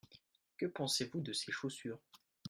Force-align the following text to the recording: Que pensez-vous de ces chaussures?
Que 0.57 0.65
pensez-vous 0.65 1.21
de 1.21 1.31
ces 1.31 1.51
chaussures? 1.51 1.99